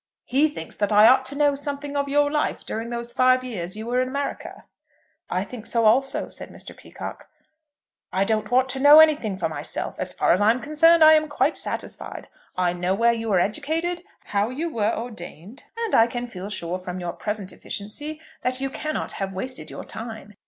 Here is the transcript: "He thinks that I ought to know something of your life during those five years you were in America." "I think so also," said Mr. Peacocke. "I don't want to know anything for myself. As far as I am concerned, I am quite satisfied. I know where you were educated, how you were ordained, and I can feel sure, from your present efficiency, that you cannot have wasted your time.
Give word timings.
"He 0.25 0.49
thinks 0.49 0.75
that 0.77 0.91
I 0.91 1.07
ought 1.07 1.25
to 1.25 1.35
know 1.35 1.53
something 1.53 1.95
of 1.95 2.09
your 2.09 2.31
life 2.31 2.65
during 2.65 2.89
those 2.89 3.13
five 3.13 3.43
years 3.43 3.77
you 3.77 3.85
were 3.85 4.01
in 4.01 4.07
America." 4.07 4.65
"I 5.29 5.43
think 5.43 5.67
so 5.67 5.85
also," 5.85 6.27
said 6.27 6.49
Mr. 6.49 6.75
Peacocke. 6.75 7.29
"I 8.11 8.23
don't 8.23 8.49
want 8.49 8.67
to 8.69 8.79
know 8.79 8.99
anything 8.99 9.37
for 9.37 9.47
myself. 9.47 9.99
As 9.99 10.11
far 10.11 10.33
as 10.33 10.41
I 10.41 10.49
am 10.49 10.59
concerned, 10.59 11.03
I 11.03 11.13
am 11.13 11.27
quite 11.27 11.55
satisfied. 11.55 12.29
I 12.57 12.73
know 12.73 12.95
where 12.95 13.13
you 13.13 13.29
were 13.29 13.39
educated, 13.39 14.01
how 14.23 14.49
you 14.49 14.71
were 14.73 14.91
ordained, 14.91 15.65
and 15.77 15.93
I 15.93 16.07
can 16.07 16.25
feel 16.25 16.49
sure, 16.49 16.79
from 16.79 16.99
your 16.99 17.13
present 17.13 17.51
efficiency, 17.53 18.19
that 18.41 18.59
you 18.59 18.71
cannot 18.71 19.11
have 19.11 19.33
wasted 19.33 19.69
your 19.69 19.83
time. 19.83 20.33